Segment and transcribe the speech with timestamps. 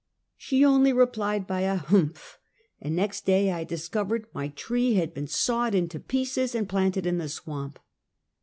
[0.35, 2.39] She only replied by a "humph!"
[2.81, 7.19] and next day I discovered my tree had been sawed into pieces and planted in
[7.19, 7.77] the swamp.